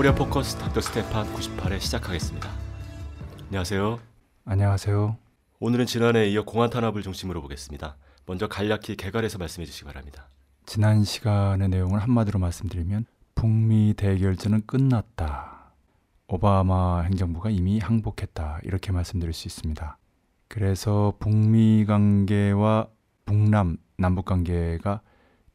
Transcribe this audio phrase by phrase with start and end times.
[0.00, 2.48] 코리아 포커스 닥터 스테판 98회 시작하겠습니다.
[3.48, 4.00] 안녕하세요.
[4.46, 5.18] 안녕하세요.
[5.58, 7.98] 오늘은 지난 회에 이어 공안 탄압을 중심으로 보겠습니다.
[8.24, 10.30] 먼저 간략히 개괄해서 말씀해 주시기 바랍니다.
[10.64, 15.74] 지난 시간의 내용을 한마디로 말씀드리면 북미 대결전은 끝났다.
[16.28, 18.60] 오바마 행정부가 이미 항복했다.
[18.62, 19.98] 이렇게 말씀드릴 수 있습니다.
[20.48, 22.88] 그래서 북미 관계와
[23.26, 25.02] 북남 남북 관계가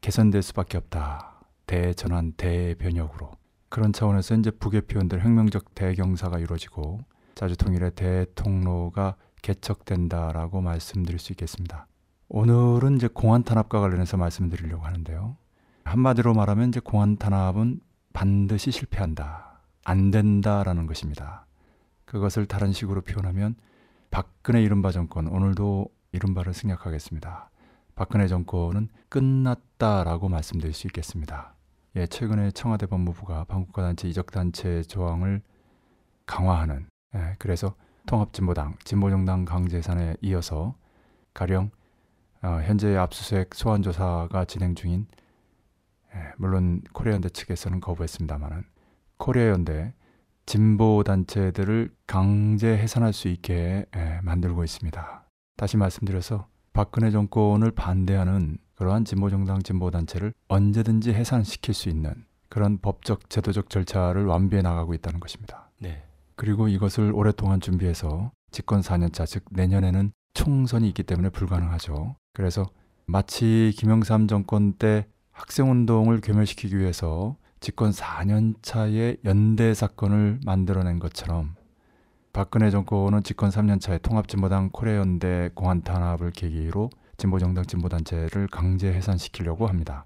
[0.02, 1.40] 개선될 수밖에 없다.
[1.66, 3.32] 대전환 대변혁으로.
[3.76, 7.02] 그런 차원에서 이제 북의 표현들 혁명적 대경사가 이루어지고
[7.36, 11.86] 자주통일의 대통로가 개척된다라고 말씀드릴 수 있겠습니다.
[12.30, 15.36] 오늘은 이제 공안 탄압과 관련해서 말씀드리려고 하는데요.
[15.84, 17.82] 한마디로 말하면 이제 공안 탄압은
[18.14, 19.60] 반드시 실패한다.
[19.84, 21.46] 안 된다라는 것입니다.
[22.06, 23.56] 그것을 다른 식으로 표현하면
[24.10, 27.50] 박근혜 이른바 정권 오늘도 이른바를 생략하겠습니다.
[27.96, 31.55] 박근혜 정권은 끝났다라고 말씀드릴 수 있겠습니다.
[31.98, 35.42] 예, 최근에 청와대 법무부가 반국가 단체 이적 단체 조항을
[36.26, 40.76] 강화하는 예, 그래서 통합진보당, 진보정당 강제산에 이어서
[41.34, 41.72] 가령
[42.42, 45.08] 어, 현재 압수수색 소환 조사가 진행 중인
[46.14, 48.64] 예, 물론 코리아연대 측에서는 거부했습니다만은
[49.18, 49.94] 코리아연대
[50.46, 55.26] 진보 단체들을 강제 해산할 수 있게 예, 만들고 있습니다.
[55.56, 63.70] 다시 말씀드려서 박근혜 정권을 반대하는 그러한 진보정당 진보단체를 언제든지 해산시킬 수 있는 그런 법적 제도적
[63.70, 65.70] 절차를 완비해 나가고 있다는 것입니다.
[65.80, 66.04] 네.
[66.36, 72.16] 그리고 이것을 오랫동안 준비해서 집권 4년차 즉 내년에는 총선이 있기 때문에 불가능하죠.
[72.34, 72.70] 그래서
[73.06, 81.56] 마치 김영삼 정권 때 학생운동을 괴멸시키기 위해서 집권 4년차의 연대 사건을 만들어낸 것처럼
[82.34, 90.06] 박근혜 정권은 집권 3년차에 통합진보당 코레연대 공안 탄압을 계기로 진보정당 진보단체를 강제 해산시키려고 합니다.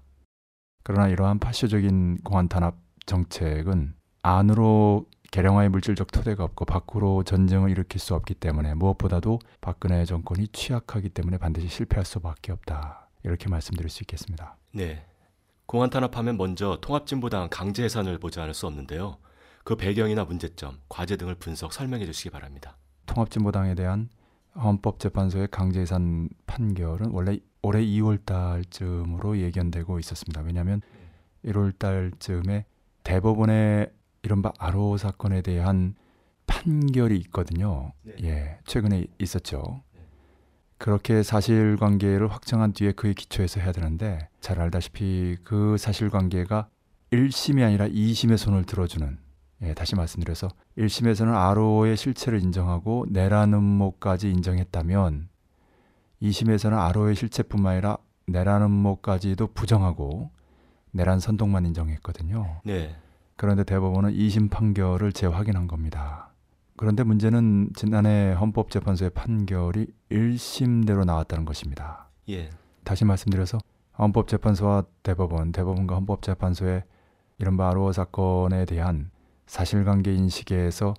[0.82, 2.76] 그러나 이러한 파쇼적인 공안 탄압
[3.06, 10.48] 정책은 안으로 개량화의 물질적 토대가 없고 밖으로 전쟁을 일으킬 수 없기 때문에 무엇보다도 박근혜 정권이
[10.48, 13.08] 취약하기 때문에 반드시 실패할 수밖에 없다.
[13.22, 14.56] 이렇게 말씀드릴 수 있겠습니다.
[14.72, 15.06] 네.
[15.66, 19.18] 공안 탄압하면 먼저 통합진보당 강제 해산을 보지 않을 수 없는데요.
[19.62, 22.76] 그 배경이나 문제점, 과제 등을 분석 설명해 주시기 바랍니다.
[23.06, 24.08] 통합진보당에 대한
[24.56, 30.40] 헌법재판소의 강제해산 판결은 원래 올해 2월 달쯤으로 예견되고 있었습니다.
[30.42, 30.80] 왜냐하면
[31.44, 32.64] 1월 달쯤에
[33.04, 33.90] 대법원의
[34.22, 35.94] 이른바 아로 사건에 대한
[36.46, 37.92] 판결이 있거든요.
[38.02, 38.14] 네.
[38.22, 39.82] 예, 최근에 있었죠.
[40.78, 46.68] 그렇게 사실관계를 확정한 뒤에 그에 기초해서 해야 되는데 잘 알다시피 그 사실관계가
[47.12, 49.18] 1심이 아니라 2심의 손을 들어주는
[49.62, 50.48] 예, 다시 말씀드려서
[50.78, 55.28] 1심에서는 아로의 실체를 인정하고 내란 음모까지 인정했다면
[56.22, 60.30] 2심에서는 아로의 실체뿐만 아니라 내란 음모까지도 부정하고
[60.92, 62.60] 내란 선동만 인정했거든요.
[62.64, 62.96] 네.
[63.36, 66.30] 그런데 대법원은 2심 판결을 재확인한 겁니다.
[66.76, 72.08] 그런데 문제는 지난해 헌법재판소의 판결이 1심대로 나왔다는 것입니다.
[72.28, 72.50] 예.
[72.84, 73.58] 다시 말씀드려서
[73.98, 76.84] 헌법재판소와 대법원, 대법원과 헌법재판소의
[77.38, 79.10] 이른바 아로어 사건에 대한
[79.50, 80.94] 사실관계 인식에서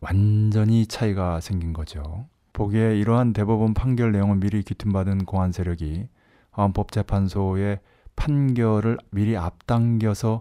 [0.00, 2.26] 완전히 차이가 생긴 거죠.
[2.52, 6.08] 보기에 이러한 대법원 판결 내용을 미리 귀퉁받은 공안 세력이
[6.56, 7.78] 헌법재판소의
[8.16, 10.40] 판결을 미리 앞당겨서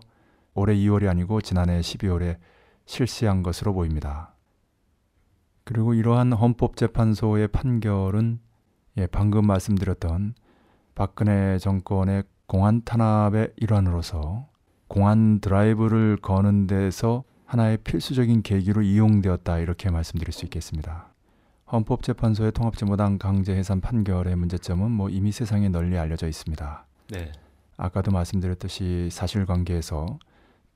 [0.56, 2.38] 올해 2월이 아니고 지난해 12월에
[2.86, 4.34] 실시한 것으로 보입니다.
[5.64, 8.40] 그리고 이러한 헌법재판소의 판결은
[8.98, 10.34] 예, 방금 말씀드렸던
[10.96, 14.48] 박근혜 정권의 공안 탄압의 일환으로서
[14.88, 21.10] 공안 드라이브를 거는 데서 하나의 필수적인 계기로 이용되었다 이렇게 말씀드릴 수 있겠습니다.
[21.70, 26.86] 헌법재판소의 통합진보당 강제 해산 판결의 문제점은 뭐 이미 세상에 널리 알려져 있습니다.
[27.10, 27.34] 네.
[27.76, 30.18] 아까도 말씀드렸듯이 사실관계에서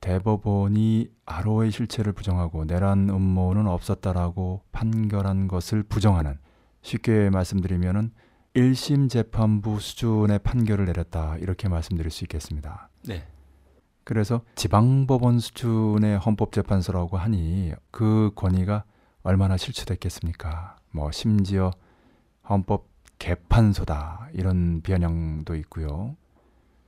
[0.02, 6.38] 대법원이 아로의 실체를 부정하고 내란 음모는 없었다라고 판결한 것을 부정하는
[6.82, 8.12] 쉽게 말씀드리면은
[8.54, 12.90] 1심 재판부 수준의 판결을 내렸다 이렇게 말씀드릴 수 있겠습니다.
[13.08, 13.26] 네.
[14.06, 18.86] 그래서 지방법원 수준의 헌법재판소라고 하니 그 권위가
[19.24, 20.78] 얼마나 실추됐겠습니까?
[20.92, 21.72] 뭐 심지어
[22.48, 22.88] 헌법
[23.18, 26.16] 개판소다 이런 비아냥도 있고요.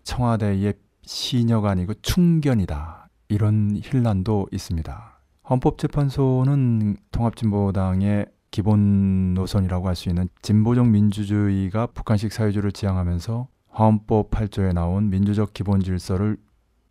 [0.03, 5.19] 청와대의 시녀가 아니고 충견이다 이런 힐난도 있습니다.
[5.49, 13.47] 헌법재판소는 통합진보당의 기본 노선이라고 할 수 있는 진보적 민주주의가 북한식 사회주의를 지향하면서
[13.79, 16.37] 헌법 8조에 나온 민주적 기본 질서를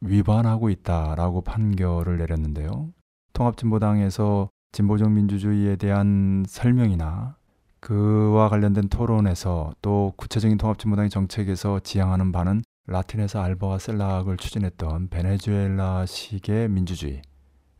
[0.06, 2.92] 위반하고 있다라고 판결을 내렸는데요.
[3.32, 7.36] 통합진보당에서 진보적 민주주의에 대한 설명이나
[7.80, 17.22] 그와 관련된 토론에서 또 구체적인 통합진보당의 정책에서 지향하는 바는 라틴에서 알바와 셀락을 추진했던 베네수엘라식의 민주주의,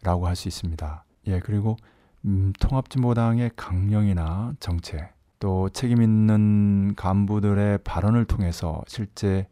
[0.03, 1.05] 라고 할 수 있습니다.
[1.29, 1.77] 예, 그리고
[2.25, 9.47] 음, 통합진보당의 강령이나 정책, 또 책임 있는 간부들의 발언을 통해서 실제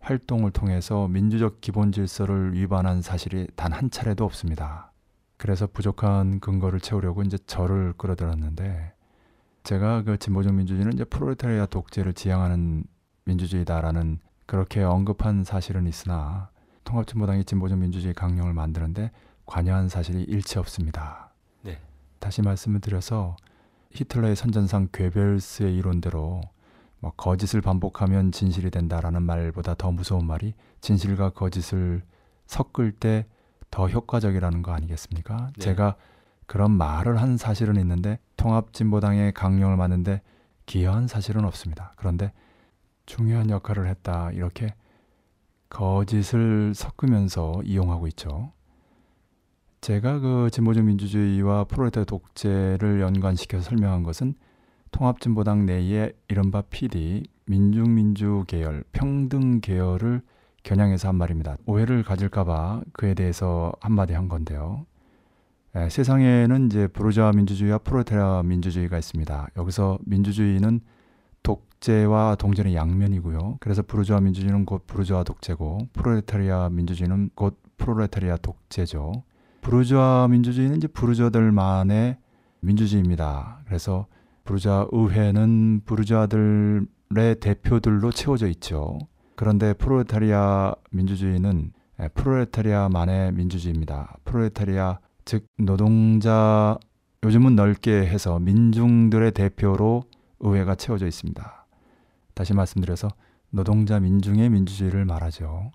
[0.00, 4.92] 활동을 통해서 민주적 기본 질서를 위반한 사실이 단 한 차례도 없습니다.
[5.36, 8.92] 그래서 부족한 근거를 채우려고 이제 저를 끌어들였는데
[9.62, 12.84] 제가 그 진보적 민주주의는 이제 프로레타리아 독재를 지향하는
[13.24, 16.50] 민주주의다라는 그렇게 언급한 사실은 있으나
[16.84, 19.12] 통합진보당이 진보적 민주주의 강령을 만드는데
[19.46, 21.32] 관여한 사실이 일치 없습니다.
[21.62, 21.78] 네.
[22.18, 23.36] 다시 말씀을 드려서
[23.92, 26.40] 히틀러의 선전상 괴벨스의 이론대로
[27.00, 32.02] 뭐 거짓을 반복하면 진실이 된다라는 말보다 더 무서운 말이 진실과 거짓을
[32.46, 33.26] 섞을 때
[33.70, 35.50] 더 효과적이라는 거 아니겠습니까?
[35.54, 35.60] 네.
[35.60, 35.96] 제가
[36.46, 40.22] 그런 말을 한 사실은 있는데 통합진보당의 강령을 만드는데
[40.66, 41.92] 기여한 사실은 없습니다.
[41.96, 42.32] 그런데
[43.06, 44.74] 중요한 역할을 했다 이렇게
[45.68, 48.52] 거짓을 섞으면서 이용하고 있죠.
[49.80, 54.34] 제가 그 진보적 민주주의와 프로레타 독재를 연관시켜서 설명한 것은
[54.90, 60.22] 통합진보당 내의 이른바 PD 민중민주 계열, 평등 계열을
[60.62, 61.56] 겨냥해서 한 말입니다.
[61.66, 64.86] 오해를 가질까봐 그에 대해서 한마디 한 건데요.
[65.74, 69.48] 에, 세상에는 이제 부르주아 민주주의와 프로레타리아 민주주의가 있습니다.
[69.56, 70.80] 여기서 민주주의는
[71.42, 73.58] 독재와 동전의 양면이고요.
[73.60, 79.24] 그래서 부르주아 민주주의는 곧 부르주아 독재고 프롤레타리아 민주주의는 곧 프롤레타리아 독재죠.
[79.60, 82.16] 부르주아 민주주의는 이제 부르주아들만의
[82.60, 83.60] 민주주의입니다.
[83.66, 84.06] 그래서
[84.44, 88.98] 부르주아 의회는 부르주아들의 대표들로 채워져 있죠.
[89.36, 94.16] 그런데 프롤레타리아 민주주의는 에, 프롤레타리아만의 민주주의입니다.
[94.24, 96.78] 프롤레타리아 즉 노동자
[97.22, 100.04] 요즘은 넓게 해서 민중들의 대표로
[100.40, 101.66] 의회가 채워져 있습니다.
[102.34, 103.08] 다시 말씀드려서
[103.50, 105.70] 노동자 민중의 민주주의를 말하죠.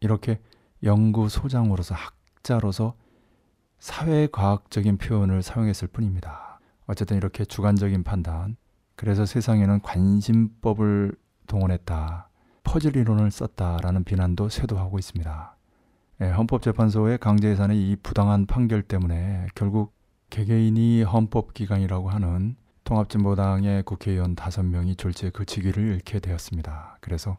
[0.00, 0.40] 이렇게
[0.82, 2.94] 연구소장으로서 학자로서
[3.78, 6.53] 사회과학적인 표현을 사용했을 뿐입니다.
[6.86, 8.56] 어쨌든 이렇게 주관적인 판단,
[8.96, 11.14] 그래서 세상에는 관심법을
[11.46, 12.28] 동원했다,
[12.62, 15.56] 퍼즐 이론을 썼다라는 비난도 쇄도하고 있습니다.
[16.20, 19.94] 예, 헌법재판소의 강제해산의 이 부당한 판결 때문에 결국
[20.30, 26.98] 개개인이 헌법기관이라고 하는 통합진보당의 국회의원 다섯 명이 졸지에 그 직위를 잃게 되었습니다.
[27.00, 27.34] 그래서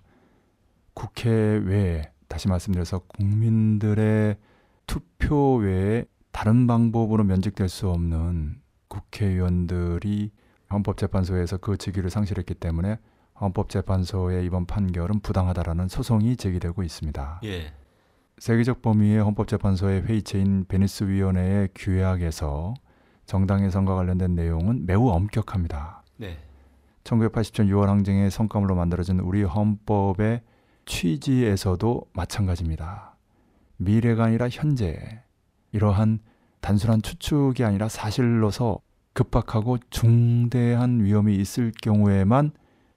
[0.93, 4.37] 국회 외에 다시 말씀드려서 국민들의
[4.87, 8.59] 투표 외에 다른 방법으로 면직될 수 없는
[8.95, 10.31] 국회의원들이
[10.71, 12.97] 헌법재판소에서 그 직위를 상실했기 때문에
[13.39, 17.41] 헌법재판소의 이번 판결은 부당하다라는 소송이 제기되고 있습니다.
[17.43, 17.73] 예.
[18.37, 22.73] 세계적 범위의 헌법재판소의 회의체인 베니스 위원회의 규약에서
[23.25, 26.03] 정당 해산과 관련된 내용은 매우 엄격합니다.
[26.17, 26.37] 네.
[27.03, 30.41] 1980년 6월 항쟁의 성과물로 만들어진 우리 헌법의
[30.85, 33.15] 취지에서도 마찬가지입니다.
[33.77, 35.23] 미래가 아니라 현재
[35.71, 36.19] 이러한
[36.61, 38.79] 단순한 추측이 아니라 사실로서
[39.15, 42.51] 급박하고 중대한 위험이 있을 경우에만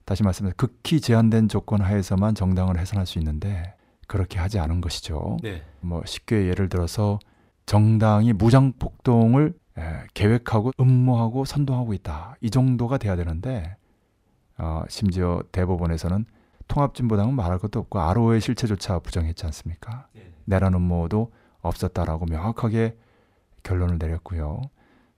[0.05, 3.73] 다시 말씀드려 극히 제한된 조건 하에서만 정당을 해산할 수 있는데
[4.07, 5.37] 그렇게 하지 않은 것이죠.
[5.41, 5.63] 네.
[5.79, 7.19] 뭐 쉽게 예를 들어서
[7.65, 9.81] 정당이 무장 폭동을 에,
[10.13, 12.35] 계획하고 음모하고 선동하고 있다.
[12.41, 13.77] 이 정도가 돼야 되는데
[14.57, 16.25] 어, 심지어 대법원에서는
[16.67, 20.07] 통합진보당은 말할 것도 없고 RO의 실체조차 부정했지 않습니까?
[20.13, 20.33] 네.
[20.45, 22.97] 내란 음모도 없었다라고 명확하게
[23.63, 24.61] 결론을 내렸고요.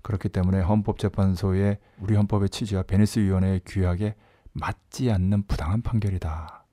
[0.01, 4.15] 그렇기 때문에 헌법재판소의 우리 헌법의 취지와 베니스 위원회의 규약에
[4.53, 6.65] 맞지 않는 부당한 판결이다.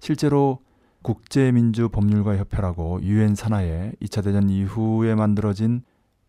[0.00, 0.60] 실제로
[1.02, 5.82] 국제민주 법률가 협회라고 유엔 산하에 2차 대전 이후에 만들어진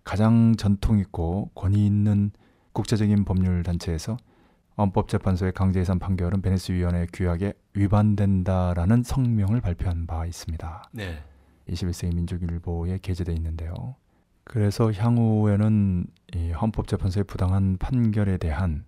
[0.03, 2.31] 가장 전통 있고 권위 있는
[2.73, 4.17] 국제적인 법률 단체에서
[4.77, 10.89] 헌법재판소의 강제해산 판결은 베니스 위원회 규약에 위반된다라는 성명을 발표한 바 있습니다.
[10.91, 11.23] 네.
[11.69, 13.95] 21세기 민족일보에 게재돼 있는데요.
[14.43, 18.85] 그래서 향후에는 이 헌법재판소의 부당한 판결에 대한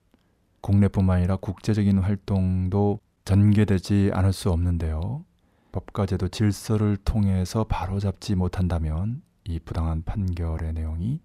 [0.62, 5.24] 국내뿐만 아니라 국제적인 활동도 전개되지 않을 수 없는데요.
[5.72, 11.20] 법과 제도 질서를 통해서 바로잡지 못한다면 이 부당한 판결의 내용이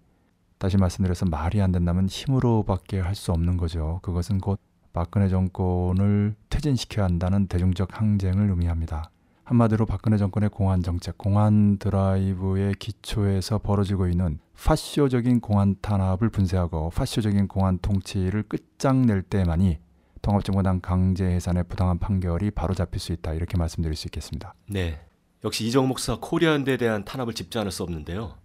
[0.57, 3.99] 다시 말씀드려서 말이 안 된다면 힘으로밖에 할 수 없는 거죠.
[4.03, 4.59] 그것은 곧
[4.93, 9.09] 박근혜 정권을 퇴진시켜야 한다는 대중적 항쟁을 의미합니다.
[9.51, 17.49] 한마디로 박근혜 정권의 공안 정책, 공안 드라이브의 기초에서 벌어지고 있는 파쇼적인 공안 탄압을 분쇄하고 파쇼적인
[17.49, 19.79] 공안 통치를 끝장낼 때만이
[20.21, 24.53] 통합정부당 강제 해산의 부당한 판결이 바로 잡힐 수 있다 이렇게 말씀드릴 수 있겠습니다.
[24.67, 25.01] 네.
[25.43, 28.37] 역시 이정 목사 코리아연대에 대한 탄압을 짚지 않을 수 없는데요.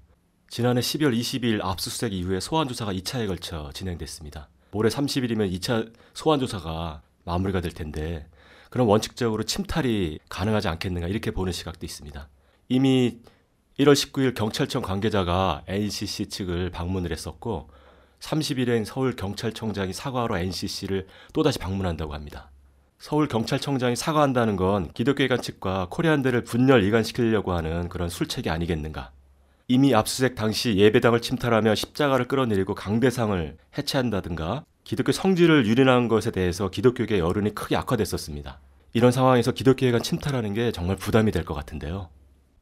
[0.48, 4.48] 지난해 12월 22일 압수수색 이후에 소환 조사가 2차에 걸쳐 진행됐습니다.
[4.72, 8.26] 올해 30일이면 2차 소환 조사가 마무리가 될 텐데
[8.70, 12.28] 그럼 원칙적으로 침탈이 가능하지 않겠는가 이렇게 보는 시각도 있습니다.
[12.68, 13.18] 이미
[13.78, 17.68] 1월 19일 경찰청 관계자가 NCC 측을 방문을 했었고
[18.20, 22.50] 30일엔 서울 경찰청장이 사과하러 NCC를 또다시 방문한다고 합니다.
[22.98, 29.12] 서울 경찰청장이 사과한다는 건 기독교회관 측과 코리안대를 분열 이관시키려고 하는 그런 술책이 아니겠는가?
[29.68, 37.18] 이미 압수수색 당시 예배당을 침탈하며 십자가를 끌어내리고 강대상을 해체한다든가 기독교 성질을 유린한 것에 대해서 기독교계
[37.18, 38.60] 여론이 크게 악화됐었습니다.
[38.92, 42.08] 이런 상황에서 기독교회관 침탈하는 게 정말 부담이 될 것 같은데요.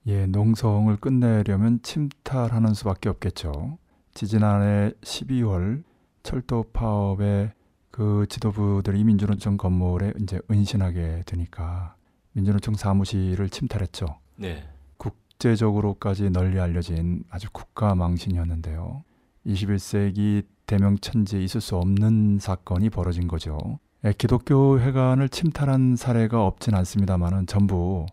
[0.07, 3.76] 예, 농성을 끝내려면 침탈하는 수밖에 없겠죠.
[4.14, 5.83] 지지난해 12월
[6.23, 7.52] 철도 파업에
[7.90, 11.95] 그 지도부들이 민주노총 건물에 이제 은신하게 되니까
[12.33, 14.07] 민주노총 사무실을 침탈했죠.
[14.37, 14.66] 네.
[14.97, 19.04] 국제적으로까지 널리 알려진 아주 국가 망신이었는데요.
[19.47, 23.78] 21세기 대명천지에 있을 수 없는 사건이 벌어진 거죠.
[24.04, 28.06] 예, 기독교 회관을 침탈한 사례가 없진 않습니다만은 전부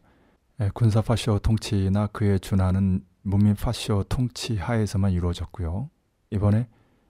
[0.59, 5.89] 예, 군사 파쇼 통치나 그에 준하는 문민 파쇼 통치 하에서만 이루어졌고요.
[6.31, 6.67] 이번에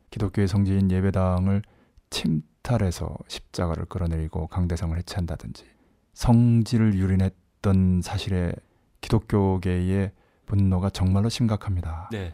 [0.09, 1.61] 기독교의 성지인 예배당을
[2.09, 5.65] 침탈해서 십자가를 끌어내리고 강대상을 해체한다든지
[6.13, 8.51] 성질을 유린했던 사실에
[8.99, 10.11] 기독교계의
[10.45, 12.09] 분노가 정말로 심각합니다.
[12.11, 12.33] 네.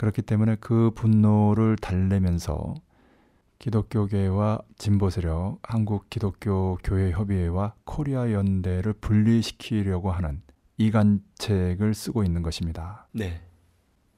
[0.00, 2.72] 그렇기 때문에 그 분노를 달래면서
[3.58, 10.40] 기독교계와 진보 세력, 한국 기독교 교회 협의회와 코리아 연대를 분리시키려고 하는
[10.78, 13.08] 이간책을 쓰고 있는 것입니다.
[13.12, 13.42] 네.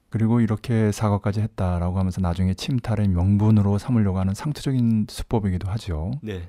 [0.08, 6.12] 그리고 이렇게 사과까지 했다라고 하면서 나중에 침탈의 명분으로 삼으려고 하는 상투적인 수법이기도 하죠.
[6.22, 6.48] 네.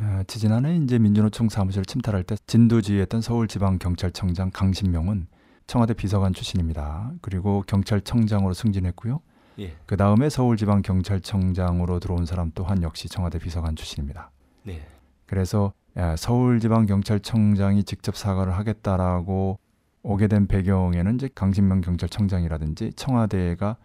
[0.00, 5.28] 어, 지지난해 이제 민주노총 사무실을 침탈할 때 진두지휘했던 서울지방경찰청장 강신명은
[5.66, 7.12] 청와대 비서관 출신입니다.
[7.20, 9.20] 그리고 경찰청장으로 승진했고요.
[9.60, 9.76] 예.
[9.86, 14.30] 그 다음에 서울지방경찰청장으로 들어온 사람 또한 역시 청와대 비서관 출신입니다.
[14.64, 14.86] 네.
[15.26, 19.58] 그래서 야, 서울지방경찰청장이 직접 사과를 하겠다라고
[20.02, 23.76] 오게 된 배경에는 이제 강진명 경찰청장이라든지 청와대가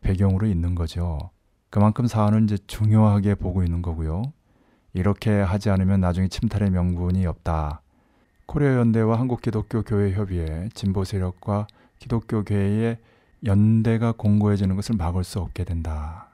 [0.00, 1.30] 배경으로 있는 거죠.
[1.68, 4.22] 그만큼 사안을 이제 중요하게 보고 있는 거고요.
[4.92, 7.82] 이렇게 하지 않으면 나중에 침탈의 명분이 없다.
[8.50, 11.68] 코리아 연대와 한국 기독교 교회 협의회 진보 세력과
[12.00, 12.98] 기독교계의
[13.44, 16.30] 연대가 공고해지는 것을 막을 수 없게 된다.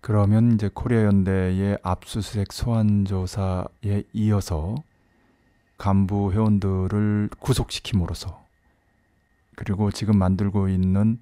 [0.00, 4.74] 그러면 이제 코리아 연대의 압수수색 소환 조사에 이어서
[5.78, 8.42] 간부 회원들을 구속시킴으로써
[9.54, 11.20] 그리고 지금 만들고 있는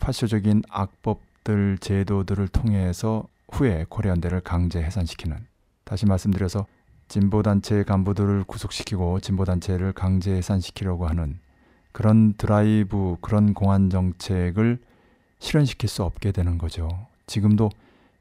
[0.00, 5.38] 파쇼적인 악법들 제도들을 통해서 후에 코리아 연대를 강제 해산시키는
[5.84, 6.66] 다시 말씀드려서
[7.08, 11.38] 진보 단체 간부들을 구속시키고 진보 단체를 강제 해산시키려고 하는
[11.92, 14.78] 그런 드라이브 그런 공안 정책을
[15.38, 16.88] 실현시킬 수 없게 되는 거죠.
[17.26, 17.70] 지금도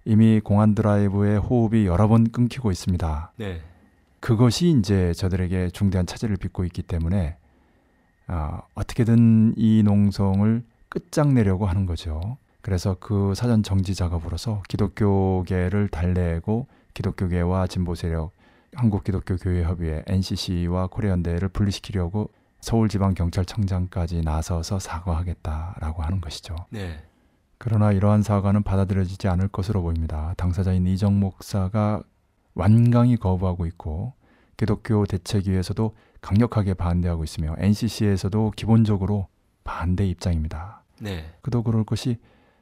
[0.06, 3.34] 이미 공안 드라이브의 호흡이 여러 번 끊기고 있습니다.
[3.36, 3.62] 네.
[4.20, 7.36] 그것이 이제 저들에게 중대한 차질을 빚고 있기 때문에
[8.28, 12.38] 어, 어떻게든 이 농성을 끝장내려고 하는 거죠.
[12.62, 18.32] 그래서 그 사전 정지 작업으로서 기독교계를 달래고 기독교계와 진보 세력,
[18.76, 22.30] 한국기독교교회협의회, NCC와 코리안대를 분리시키려고
[22.62, 26.56] 서울지방경찰청장까지 나서서 사과하겠다라고 하는 것이죠.
[26.70, 27.04] 네.
[27.58, 30.34] 그러나 이러한 사과는 받아들여지지 않을 것으로 보입니다.
[30.38, 32.04] 당사자인 이정 목사가
[32.54, 34.14] 완강히 거부하고 있고
[34.58, 39.28] 기독교 대책위에서도 강력하게 반대하고 있으며 NCC에서도 기본적으로
[39.64, 40.84] 반대 입장입니다.
[41.00, 41.32] 네.
[41.42, 42.18] 그도 그럴 것이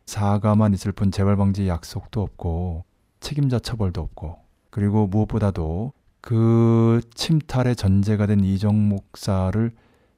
[0.06, 2.84] 사과만 있을 뿐 재발 방지 약속도 없고
[3.20, 4.38] 책임자 처벌도 없고
[4.70, 5.94] 그리고 무엇보다도
[6.25, 9.72] 그 침탈의 전제가 된 이정 목사를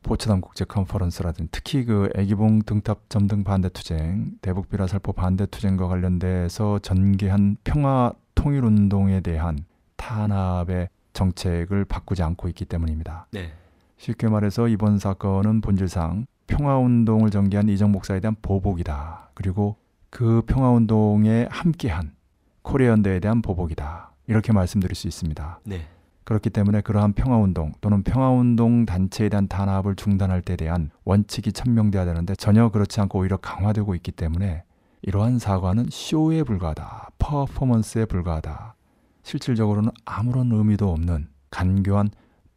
[0.03, 5.89] 포츠담 국제 컨퍼런스라든지 특히 그 애기봉 등탑 점등 반대 투쟁, 대북 비라 살포 반대 투쟁과
[5.89, 9.65] 관련돼서 전개한 평화 통일 운동에 대한
[9.97, 13.27] 탄압의 정책을 바꾸지 않고 있기 때문입니다.
[13.31, 13.51] 네.
[13.97, 19.31] 쉽게 말해서 이번 사건은 본질상 평화 운동을 전개한 이정 목사에 대한 보복이다.
[19.33, 19.75] 그리고
[20.09, 22.15] 그 평화 운동에 함께한
[22.61, 24.13] 코리아 연대에 대한 보복이다.
[24.27, 25.59] 이렇게 말씀드릴 수 있습니다.
[25.65, 25.85] 네.
[26.27, 32.35] 그렇기 때문에 그러한 평화운동 또는 평화운동 단체에 대한 탄압을 중단할 때 대한 원칙이 천명돼야 되는데
[32.35, 34.65] 전혀 그렇지 않고 오히려 강화되고 있기 때문에
[35.03, 37.11] 이러한 사과는 쇼에 불과하다.
[37.17, 38.75] 퍼포먼스에 불과하다.
[39.23, 42.09] 실질적으로는 아무런 의미도 없는 간교한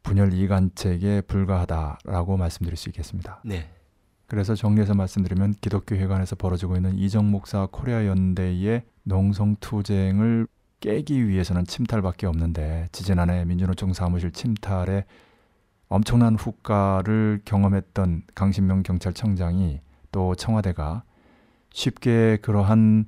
[0.03, 3.41] 분열 이관책에 불과하다라고 말씀드릴 수 있겠습니다.
[3.45, 3.71] 네.
[4.27, 10.49] 그래서 정리해서 말씀드리면 기독교 회관에서 벌어지고 있는 이정 목사 코리아 연대의 농성 투쟁을
[10.81, 15.05] 깨기 위해서는 침탈밖에 없는데 지지난해 민주노총 사무실 침탈에
[15.89, 19.81] 엄청난 후과를 경험했던 강신명 경찰청장이
[20.13, 21.03] 또 청와대가
[21.73, 23.07] 쉽게 그러한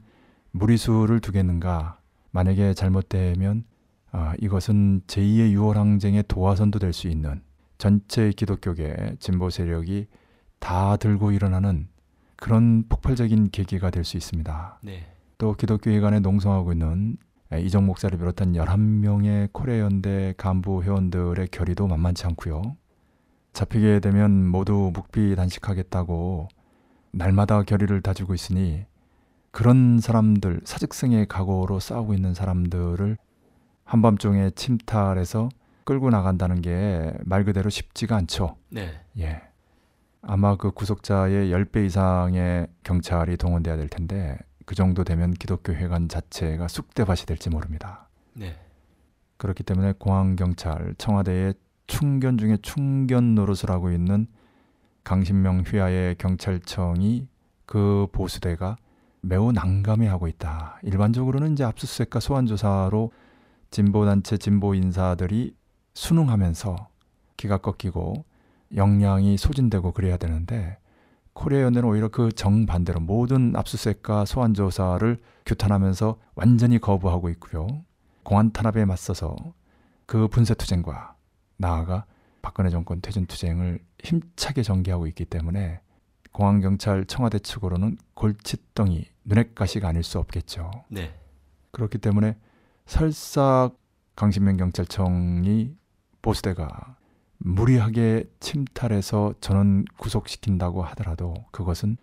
[0.50, 1.98] 무리수를 두겠는가
[2.30, 3.64] 만약에 잘못되면
[4.10, 7.40] 아, 이것은 제2의 6월 항쟁의 도화선도 될 수 있는
[7.78, 10.06] 전체 기독교계 진보 세력이
[10.58, 11.88] 다 들고 일어나는
[12.36, 14.80] 그런 폭발적인 계기가 될 수 있습니다.
[14.82, 15.06] 네.
[15.38, 17.16] 또 기독교회관에 농성하고 있는
[17.60, 22.76] 이정 목사를 비롯한 11명의 코레 연대 간부 회원들의 결의도 만만치 않고요.
[23.52, 26.48] 잡히게 되면 모두 묵비 단식하겠다고
[27.12, 28.86] 날마다 결의를 다지고 있으니
[29.50, 33.18] 그런 사람들 사직성의 각오로 싸우고 있는 사람들을
[33.84, 35.50] 한밤중에 침탈해서
[35.84, 38.56] 끌고 나간다는 게 말 그대로 쉽지가 않죠.
[38.70, 38.92] 네.
[39.18, 39.42] 예.
[40.22, 46.68] 아마 그 구속자의 10배 이상의 경찰이 동원돼야 될 텐데 그 정도 되면 기독교 회관 자체가
[46.68, 48.08] 쑥대밭이 될지 모릅니다.
[48.34, 48.56] 네.
[49.36, 51.54] 그렇기 때문에 공항 경찰, 청와대의
[51.86, 54.26] 충견 중에 충견 노릇을 하고 있는
[55.04, 57.28] 강신명 휘하의 경찰청이
[57.66, 58.76] 그 보수대가
[59.20, 60.78] 매우 난감해하고 있다.
[60.82, 63.12] 일반적으로는 이제 압수수색과 소환조사로
[63.70, 65.54] 진보단체 진보 인사들이
[65.94, 66.88] 순응하면서
[67.36, 68.24] 기가 꺾이고
[68.74, 70.78] 역량이 소진되고 그래야 되는데
[71.34, 77.84] 코리아 연대는 오히려 그 정반대로 모든 압수수색과 소환 조사를 규탄하면서 완전히 거부하고 있고요.
[78.22, 79.34] 공안 탄압에 맞서서
[80.06, 81.16] 그 분쇄 투쟁과
[81.56, 82.04] 나아가
[82.42, 85.80] 박근혜 정권 퇴진 투쟁을 힘차게 전개하고 있기 때문에
[86.32, 90.70] 공안 경찰 청와대 측으로는 골칫덩이 눈엣가시가 아닐 수 없겠죠.
[90.88, 91.14] 네.
[91.70, 92.36] 그렇기 때문에
[92.86, 93.70] 설사
[94.16, 95.74] 강신명 경찰청이
[96.20, 96.96] 보수대가
[97.44, 101.96] 무리하게 침탈해서 전원 구속시킨다고 하더라도 그것은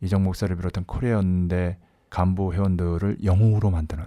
[0.00, 1.78] 이적 목사를 비롯한 코리아연대
[2.10, 4.04] 간부 회원들을 영웅으로 만드는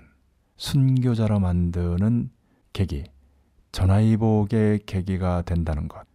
[0.58, 2.32] 순교자로 만드는
[2.73, 3.04] 계기,
[3.71, 6.06] 전화위복의 계기가 된다는 것.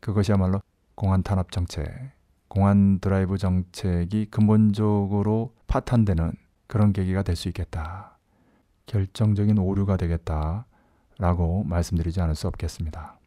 [0.00, 0.62] 그것이야말로
[0.94, 1.86] 공안 탄압 정책,
[2.48, 6.32] 공안 드라이브 정책이 근본적으로 파탄되는
[6.66, 8.18] 그런 계기가 될 수 있겠다.
[8.86, 10.66] 결정적인 오류가 되겠다
[11.18, 13.17] 라고 말씀드리지 않을 수 없겠습니다.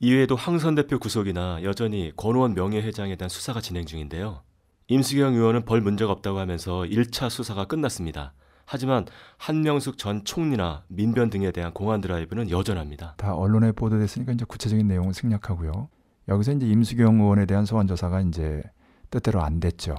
[0.00, 4.42] 이외에도 황선 대표 구속이나 여전히 권오헌 명예회장에 대한 수사가 진행 중인데요.
[4.86, 8.32] 임수경 의원은 벌 문제가 없다고 하면서 1차 수사가 끝났습니다.
[8.64, 9.06] 하지만
[9.38, 13.14] 한명숙 전 총리나 민변 등에 대한 공안 드라이브는 여전합니다.
[13.16, 15.88] 다 언론에 보도됐으니까 이제 구체적인 내용은 생략하고요.
[16.28, 18.62] 여기서 이제 임수경 의원에 대한 소환 조사가 이제
[19.10, 19.96] 뜻대로 안 됐죠.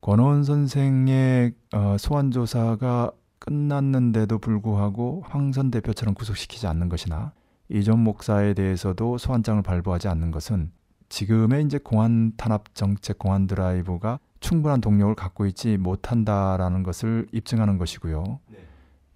[0.00, 3.10] 권오원 선생의 어, 소환 조사가
[3.40, 7.32] 끝났는데도 불구하고 황선 대표처럼 구속시키지 않는 것이나
[7.70, 10.72] 이전 목사에 대해서도 소환장을 발부하지 않는 것은
[11.08, 18.40] 지금의 이제 공안 탄압 정책 공안 드라이브가 충분한 동력을 갖고 있지 못한다라는 것을 입증하는 것이고요.
[18.48, 18.58] 네.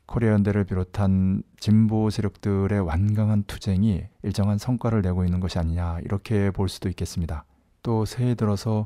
[0.06, 6.68] 코리아 연대를 비롯한 진보 세력들의 완강한 투쟁이 일정한 성과를 내고 있는 것이 아니냐 이렇게 볼
[6.68, 7.44] 수도 있겠습니다.
[7.82, 8.84] 또 새해 들어서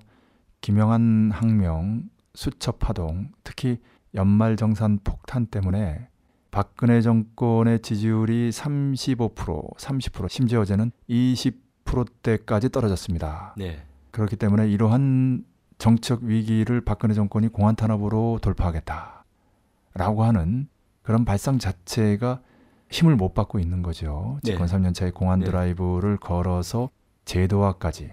[0.61, 2.05] 김영한 항명,
[2.35, 3.81] 수첩 파동, 특히
[4.15, 6.09] 연말 정산 폭탄 때문에
[6.59, 13.55] 박근혜 정권의 지지율이 35%, 30%, 심지어 어제는 20%대까지 떨어졌습니다.
[13.57, 13.81] 네.
[14.11, 15.45] 그렇기 때문에 이러한
[15.79, 19.25] 정책 위기를 박근혜 정권이 공안 탄압으로 돌파하겠다.
[19.95, 20.67] 라고 하는
[21.03, 22.41] 그런 발상 자체가
[22.91, 24.41] 힘을 못 받고 있는 거죠.
[24.43, 24.51] 네.
[24.51, 25.45] 집권 3년차의 공안 네.
[25.47, 26.91] 드라이브를 걸어서
[27.25, 28.11] 제도화까지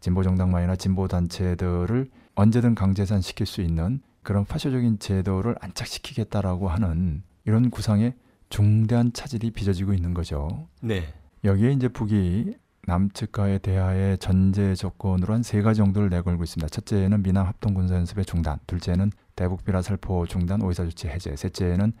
[0.00, 8.14] 진보 정당만이나 진보 단체들을 언제든 강제산시킬 수 있는 그런 파쇼적인 제도를 안착시키겠다라고 하는 이런 구상에
[8.48, 10.68] 중대한 차질이 빚어지고 있는 거죠.
[10.82, 11.14] 네.
[11.44, 12.54] 여기에 이제 북이
[12.86, 16.68] 남측과의 대화의 전제 조건으로 한 세 가지 정도를 내걸고 있습니다.
[16.68, 21.92] 첫째는 미남 합동 군사 연습의 중단, 둘째는 대북 비라 살포 중단, 오이사 조치 해제, 셋째는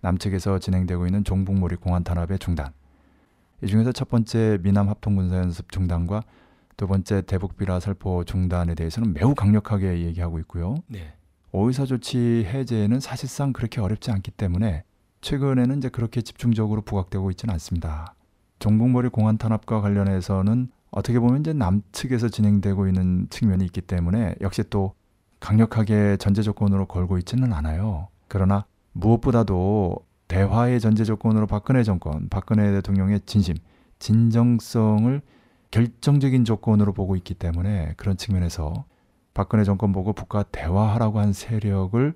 [0.00, 2.72] 남측에서 진행되고 있는 종북몰이 공안 탄압의 중단.
[3.62, 6.22] 이 중에서 첫 번째 미남 합동 군사 연습 중단과
[6.76, 10.76] 두 번째 대북 비라 살포 중단에 대해서는 매우 강력하게 얘기하고 있고요.
[10.88, 11.14] 네.
[11.52, 14.82] 오이사 조치 해제는 사실상 그렇게 어렵지 않기 때문에
[15.24, 18.14] 최근에는 이제 그렇게 집중적으로 부각되고 있지는 않습니다.
[18.58, 24.92] 종북몰이 공안 탄압과 관련해서는 어떻게 보면 이제 남측에서 진행되고 있는 측면이 있기 때문에 역시 또
[25.40, 28.08] 강력하게 전제 조건으로 걸고 있지는 않아요.
[28.28, 29.96] 그러나 무엇보다도
[30.28, 33.56] 대화의 전제 조건으로 박근혜 정권, 박근혜 대통령의 진심,
[34.00, 35.22] 진정성을
[35.70, 38.84] 결정적인 조건으로 보고 있기 때문에 그런 측면에서
[39.32, 42.14] 박근혜 정권 보고 북과 대화하라고 한 세력을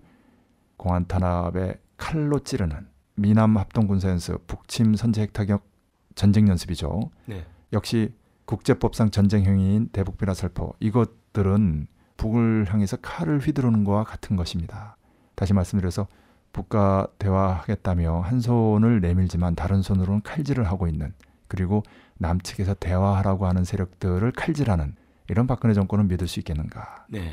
[0.77, 2.88] 공안 탄압의 칼로 찌르는
[3.19, 5.67] 미남 합동 군사 연습, 북침 선제 핵타격
[6.15, 7.11] 전쟁 연습이죠.
[7.27, 7.45] 네.
[7.73, 14.97] 역시 국제법상 전쟁 행위인 대북 비라 살포 이것들은 북을 향해서 칼을 휘두르는 것과 같은 것입니다.
[15.35, 16.07] 다시 말씀드려서
[16.53, 21.13] 북과 대화하겠다며 한 손을 내밀지만 다른 손으로는 칼질을 하고 있는
[21.47, 21.83] 그리고
[22.19, 24.95] 남측에서 대화하라고 하는 세력들을 칼질하는
[25.29, 27.07] 이런 박근혜 정권을 믿을 수 있겠는가?
[27.09, 27.33] 네.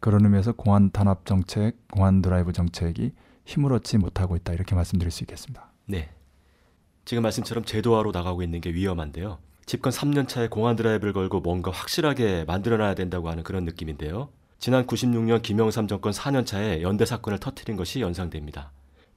[0.00, 3.12] 그런 의미에서 공안 탄압 정책, 공안 드라이브 정책이
[3.48, 5.72] 힘을 얻지 못하고 있다 이렇게 말씀드릴 수 있겠습니다.
[5.86, 6.10] 네.
[7.06, 9.38] 지금 말씀처럼 제도화로 나가고 있는 게 위험한데요.
[9.64, 14.28] 집권 3년 차에 공안 드라이브를 걸고 뭔가 확실하게 만들어놔야 된다고 하는 그런 느낌인데요.
[14.58, 18.72] 지난 96년 김영삼 정권 4년 차에 연대 사건을 터뜨린 것이 연상됩니다.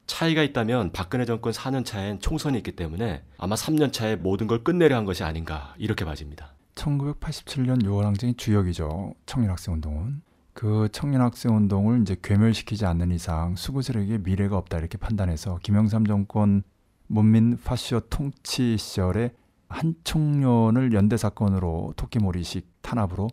[0.08, 4.96] 차이가 있다면 박근혜 정권 4년 차엔 총선이 있기 때문에 아마 3년 차에 모든 걸 끝내려
[4.96, 6.54] 한 것이 아닌가 이렇게 봐집니다.
[6.76, 9.14] 1987년 6월 항쟁이 주역이죠.
[9.26, 10.22] 청년학생 운동은.
[10.54, 16.06] 그 청년 학생 운동을 이제 괴멸시키지 않는 이상 수구 세력에 미래가 없다 이렇게 판단해서 김영삼
[16.06, 16.64] 정권
[17.08, 19.34] 문민 파시오 통치 시절에
[19.70, 23.30] 한 청년을 연대 사건으로 토끼몰이식 탄압으로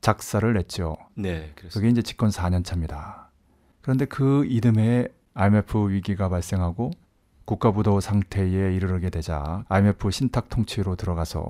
[0.00, 0.96] 작사를 냈죠.
[1.14, 3.30] 네, 그래서 그게 이제 집권 4년 차입니다.
[3.80, 6.90] 그런데 그 이듬해 IMF 위기가 발생하고
[7.44, 11.46] 국가부도 상태에 이르게 되자 IMF 신탁 통치로 들어가서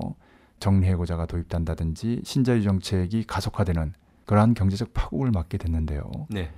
[0.59, 3.93] 정리해고자가 도입된다든지 신자유 정책이 가속화되는
[4.27, 6.03] 그러한 경제적 파국을 맞게 됐는데요.
[6.29, 6.51] 네,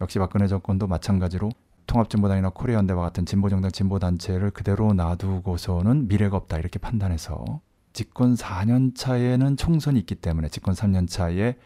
[0.00, 1.50] 역시 박근혜 정권도 마찬가지로
[1.86, 7.60] 통합진보당이나 코리아연대와 같은 진보정당 진보단체를 그대로 놔두고서는 미래가 없다 이렇게 판단해서
[7.92, 11.56] 집권 4년 차에는 총선이 있기 때문에 집권 3년 차에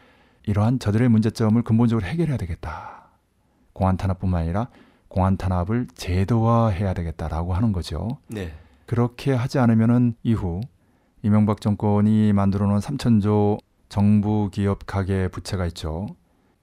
[0.45, 3.09] 이러한 저들의 문제점을 근본적으로 해결해야 되겠다.
[3.73, 4.67] 공안 탄압뿐만 아니라
[5.09, 8.17] 공안 탄압을 제도화해야 되겠다라고 하는 거죠.
[8.27, 8.53] 네,
[8.87, 10.61] 그렇게 하지 않으면은 이후
[11.21, 13.59] 이명박 정권이 만들어 놓은 3천조
[13.91, 16.07] 정부 기업 가계 부채가 있죠.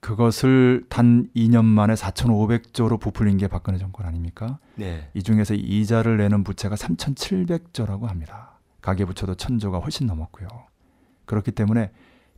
[0.01, 4.59] 그것을 단 2년 만에 4,500조로 부풀린 게 박근혜 정권 아닙니까?
[4.77, 8.59] 네, 이 중에서 이자를 내는 부채가 3,700조라고 합니다.
[8.81, 10.49] 가계 부채도 1,000조가 훨씬 넘었고요.
[11.27, 11.91] 그렇기 때문에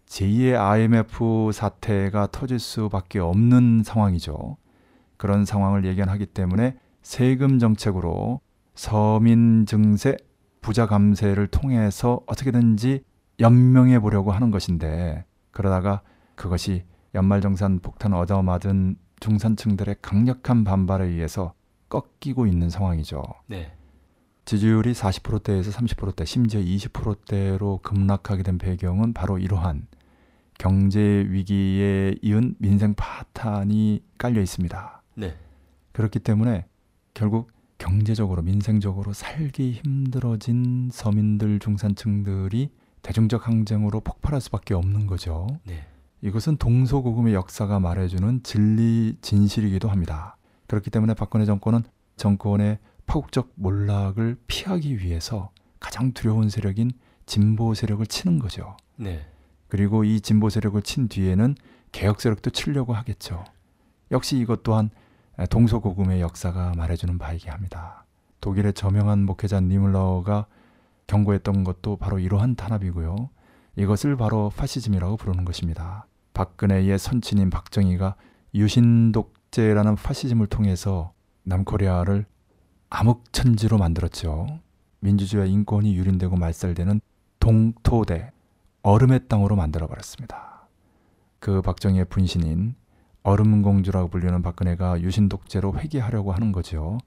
[0.07, 4.57] 제2의 IMF 사태가 터질 수밖에 없는 상황이죠.
[5.17, 8.41] 그런 상황을 예견하기 때문에 세금 정책으로
[8.75, 10.17] 서민 증세,
[10.61, 13.05] 부자 감세를 통해서 어떻게든지
[13.41, 16.03] 연명해 보려고 하는 것인데 그러다가
[16.35, 21.55] 그것이 연말정산 폭탄 얻어맞은 중산층들의 강력한 반발에 의해서
[21.89, 23.23] 꺾이고 있는 상황이죠.
[23.47, 23.73] 네,
[24.45, 29.87] 지지율이 40%대에서 30%대, 심지어 20%대로 급락하게 된 배경은 바로 이러한
[30.59, 35.03] 경제 위기에 이은 민생 파탄이 깔려 있습니다.
[35.17, 35.37] 네,
[35.93, 36.67] 그렇기 때문에
[37.15, 42.71] 결국 경제적으로 민생적으로 살기 힘들어진 서민들 중산층들이
[43.03, 45.47] 대중적 항쟁으로 폭발할 수밖에 없는 거죠.
[45.65, 45.87] 네,
[46.21, 50.37] 이것은 동서고금의 역사가 말해주는 진리 진실이기도 합니다.
[50.67, 51.83] 그렇기 때문에 박근혜 정권은
[52.17, 56.93] 정권의 파국적 몰락을 피하기 위해서 가장 두려운 세력인
[57.27, 58.77] 진보 세력을 치는 거죠.
[58.97, 59.27] 네,
[59.69, 61.55] 그리고 이 진보 세력을 친 뒤에는
[61.93, 63.45] 개혁 세력도 치려고 하겠죠.
[64.11, 64.91] 역시 이것 또한
[65.49, 68.05] 동서고금의 역사가 말해주는 바이게 합니다.
[68.41, 70.47] 독일의 저명한 목회자 니물러가
[71.11, 73.31] 경고했던 것도 바로 이러한 탄압이고요.
[73.77, 76.07] 이것을 바로 파시즘이라고 부르는 것입니다.
[76.35, 78.15] 박근혜의 선친인 박정희가
[78.55, 82.27] 유신 독재라는 파시즘을 통해서 남코리아를
[82.91, 84.61] 암흑천지로 만들었죠.
[85.01, 87.01] 민주주의와 인권이 유린되고 말살되는
[87.41, 88.31] 동토대
[88.83, 90.69] 얼음의 땅으로 만들어 버렸습니다.
[91.41, 92.77] 그 박정희의 분신인
[93.25, 96.99] 얼음공주라고 불리는 박근혜가 유신 독재로 회귀하려고 하는 거죠.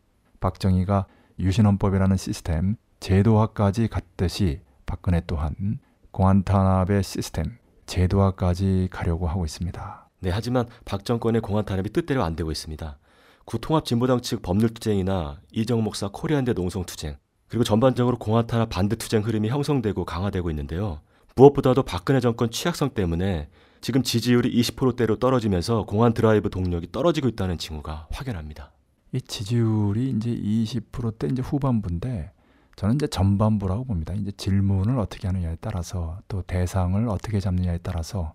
[0.41, 1.05] 박정희가
[1.39, 5.77] 유신헌법이라는 시스템 제도화까지 갔듯이 박근혜 또한
[6.11, 10.09] 공안 탄압의 시스템 제도화까지 가려고 하고 있습니다.
[10.21, 10.29] 네.
[10.31, 12.97] 하지만 박 정권의 공안 탄압이 뜻대로 안 되고 있습니다.
[13.43, 17.17] 구통합 진보당 측 법률 투쟁이나 이적 목사 코리아연대 농성 투쟁
[17.49, 21.01] 그리고 전반적으로 공안 탄압 반대 투쟁 흐름이 형성되고 강화되고 있는데요.
[21.35, 23.49] 무엇보다도 박근혜 정권 취약성 때문에
[23.81, 28.71] 지금 지지율이 20%대로 떨어지면서 공안 드라이브 동력이 떨어지고 있다는 징후가 확연합니다.
[29.11, 32.31] 이 지지율이 이제 20%대 이제 후반부인데
[32.75, 34.13] 저는 이제 전반부라고 봅니다.
[34.13, 38.33] 이제 질문을 어떻게 하느냐에 따라서 또 대상을 어떻게 잡느냐에 따라서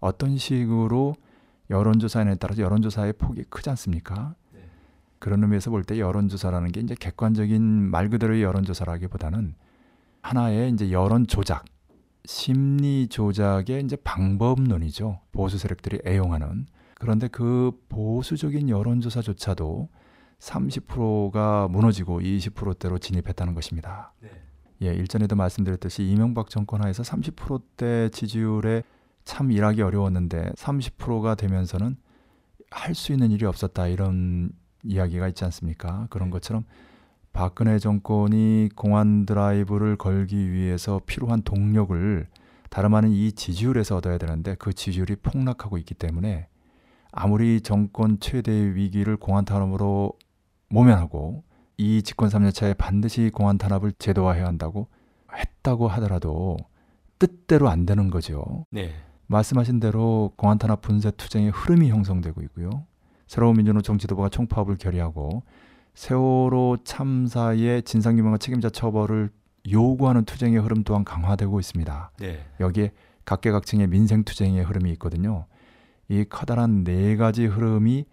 [0.00, 1.14] 어떤 식으로
[1.70, 4.34] 여론조사에 따라서 여론조사의 폭이 크지 않습니까?
[4.52, 4.60] 네.
[5.18, 9.54] 그런 의미에서 볼 때 여론조사라는 게 이제 객관적인 말 그대로의 여론조사라기보다는
[10.22, 11.64] 하나의 이제 여론 조작,
[12.24, 15.20] 심리 조작의 이제 방법론이죠.
[15.32, 16.66] 보수 세력들이 애용하는.
[16.94, 19.88] 그런데 그 보수적인 여론조사조차도
[20.44, 24.12] 30%가 무너지고 20%대로 진입했다는 것입니다.
[24.20, 24.30] 네.
[24.82, 28.82] 예, 일전에도 말씀드렸듯이 이명박 정권 하에서 30%대 지지율에
[29.24, 31.96] 참 일하기 어려웠는데 30%가 되면서는
[32.70, 34.50] 할 수 있는 일이 없었다 이런
[34.82, 36.08] 이야기가 있지 않습니까?
[36.10, 36.64] 그런 것처럼
[37.32, 42.26] 박근혜 정권이 공안 드라이브를 걸기 위해서 필요한 동력을
[42.68, 46.48] 다름 아닌 이 지지율에서 얻어야 되는데 그 지지율이 폭락하고 있기 때문에
[47.12, 50.12] 아무리 정권 최대 위기를 공안 탄압으로
[50.74, 51.44] 모면하고
[51.76, 54.88] 이 집권 3년차에 반드시 공안 탄압을 제도화해야 한다고
[55.32, 56.56] 했다고 하더라도
[57.18, 58.66] 뜻대로 안 되는 거죠.
[58.70, 58.92] 네.
[59.26, 62.86] 말씀하신 대로 공안 탄압 분쇄 투쟁의 흐름이 형성되고 있고요.
[63.26, 65.44] 새로운 민주노 정치도부가 총파업을 결의하고
[65.94, 69.30] 세월호 참사의 진상규명과 책임자 처벌을
[69.70, 72.10] 요구하는 투쟁의 흐름 또한 강화되고 있습니다.
[72.18, 72.44] 네.
[72.60, 72.92] 여기에
[73.24, 75.46] 각계각층의 민생 투쟁의 흐름이 있거든요.
[76.08, 78.04] 이 커다란 네 가지 흐름이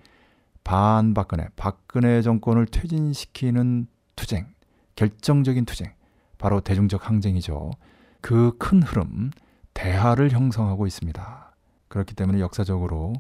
[0.63, 4.47] 반박근혜, 박근혜 정권을 퇴진시키는 투쟁,
[4.95, 5.93] 결정적인 투쟁,
[6.37, 7.71] 바로 대중적 항쟁이죠.
[8.21, 9.31] 그 큰 흐름,
[9.73, 11.55] 대하를 형성하고 있습니다.
[11.87, 13.13] 그렇기 때문에 역사적으로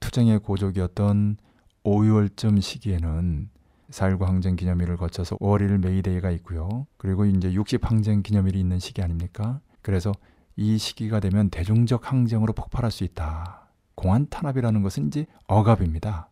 [0.00, 1.36] 투쟁의 고조기였던
[1.84, 3.50] 5월쯤 시기에는
[3.90, 6.86] 4.19 항쟁 기념일을 거쳐서 5월 1일 메이데이가 있고요.
[6.96, 9.60] 그리고 이제 60 항쟁 기념일이 있는 시기 아닙니까?
[9.82, 10.12] 그래서
[10.56, 13.68] 이 시기가 되면 대중적 항쟁으로 폭발할 수 있다.
[13.94, 16.29] 공안 탄압이라는 것은 이제 억압입니다.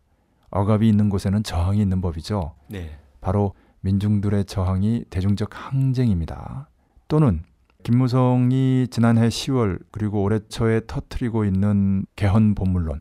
[0.51, 2.53] 억압이 있는 곳에는 저항이 있는 법이죠.
[2.67, 2.97] 네.
[3.21, 6.69] 바로 민중들의 저항이 대중적 항쟁입니다.
[7.07, 7.43] 또는
[7.83, 12.99] 김무성이 지난해 10월 그리고 올해 초에 터트리고 있는 개헌 본물론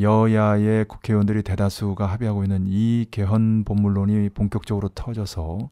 [0.00, 5.70] 여야의 국회의원들이 대다수가 합의하고 있는 이 개헌 본물론이 본격적으로 터져서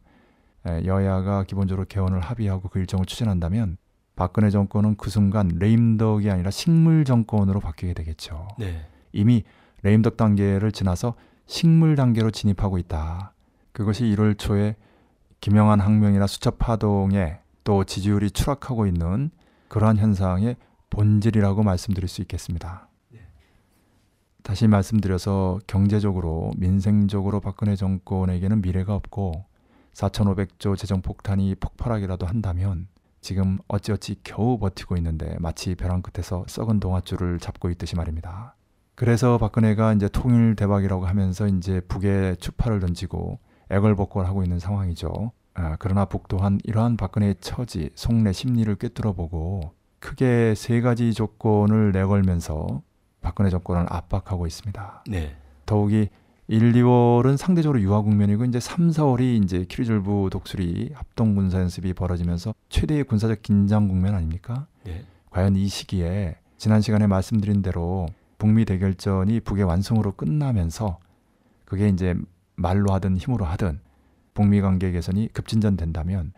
[0.66, 3.78] 에, 여야가 기본적으로 개헌을 합의하고 그 일정을 추진한다면
[4.14, 8.48] 박근혜 정권은 그 순간 레임덕이 아니라 식물 정권으로 바뀌게 되겠죠.
[8.58, 8.86] 네.
[9.12, 9.44] 이미
[9.82, 11.14] 레임덕 단계를 지나서
[11.46, 13.34] 식물 단계로 진입하고 있다.
[13.72, 14.76] 그것이 1월 초에
[15.40, 19.30] 김영한 항명이나 수첩 파동에 또 지지율이 추락하고 있는
[19.68, 20.56] 그러한 현상의
[20.90, 22.88] 본질이라고 말씀드릴 수 있겠습니다.
[24.42, 29.44] 다시 말씀드려서 경제적으로 민생적으로 박근혜 정권에게는 미래가 없고
[29.94, 32.88] 4,500조 재정 폭탄이 폭발하기라도 한다면
[33.20, 38.56] 지금 어찌어찌 겨우 버티고 있는데 마치 벼랑 끝에서 썩은 동아줄을 잡고 있듯이 말입니다.
[38.94, 43.38] 그래서 박근혜가 이제 통일 대박이라고 하면서 이제 북에 추파를 던지고
[43.70, 45.32] 애걸복걸하고 있는 상황이죠.
[45.54, 52.82] 아, 그러나 북 또한 이러한 박근혜의 처지, 속내 심리를 꿰뚫어보고 크게 세 가지 조건을 내걸면서
[53.20, 55.04] 박근혜 정권을 압박하고 있습니다.
[55.08, 55.36] 네.
[55.64, 56.08] 더욱이
[56.48, 62.52] 1, 2월은 상대적으로 유화 국면이고 이제 3, 4월이 이제 키리졸브 독수리 합동 군사 연습이 벌어지면서
[62.68, 64.66] 최대의 군사적 긴장 국면 아닙니까?
[64.84, 65.04] 네.
[65.30, 68.06] 과연 이 시기에 지난 시간에 말씀드린 대로
[68.42, 70.98] 북미 대결전이 북의 완성으로 끝나면서
[71.64, 72.16] 그게 이제
[72.56, 73.78] 말로 하든 힘으로 하든
[74.34, 76.32] 북미 관계 개선이 급진전된다면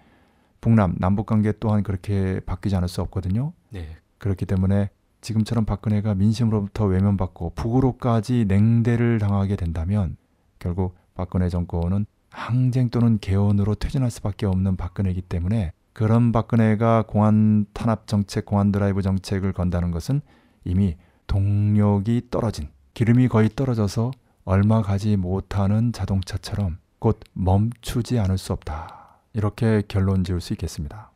[0.60, 3.54] 북남 남북 관계 또한 그렇게 바뀌지 않을 수 없거든요.
[3.70, 3.96] 네.
[4.18, 4.90] 그렇기 때문에
[5.22, 10.18] 지금처럼 박근혜가 민심으로부터 외면받고 북으로까지 냉대를 당하게 된다면
[10.58, 18.06] 결국 박근혜 정권은 항쟁 또는 개헌으로 퇴진할 수밖에 없는 박근혜이기 때문에 그런 박근혜가 공안 탄압
[18.06, 20.20] 정책, 공안 드라이브 정책을 건다는 것은
[20.64, 24.12] 이미 동력이 떨어진 기름이 거의 떨어져서
[24.44, 29.18] 얼마 가지 못하는 자동차처럼 곧 멈추지 않을 수 없다.
[29.32, 31.10] 이렇게 결론 지을 수 있겠습니다.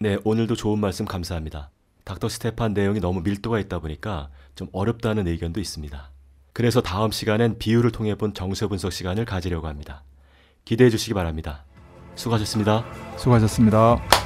[0.00, 1.70] 네, 오늘도 좋은 말씀 감사합니다.
[2.04, 6.10] 닥터 스테판 내용이 너무 밀도가 있다 보니까 좀 어렵다는 의견도 있습니다.
[6.52, 10.02] 그래서 다음 시간엔 비유를 통해 본 정세 분석 시간을 가지려고 합니다.
[10.64, 11.64] 기대해 주시기 바랍니다.
[12.14, 12.84] 수고하셨습니다.
[13.16, 14.17] 수고하셨습니다.